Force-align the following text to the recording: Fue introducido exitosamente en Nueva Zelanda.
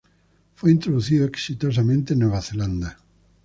Fue 0.55 0.71
introducido 0.71 1.27
exitosamente 1.27 2.13
en 2.13 2.19
Nueva 2.21 2.41
Zelanda. 2.41 2.97